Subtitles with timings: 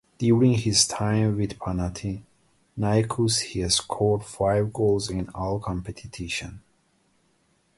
[0.17, 6.59] During his time with Panathinaikos he scored five goals in all competitions.